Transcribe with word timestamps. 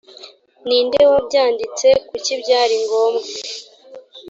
ni 0.67 0.77
nde 0.85 1.01
wabyanditse 1.11 1.87
kuki 2.09 2.31
byari 2.41 2.75
ngombwa 2.83 3.27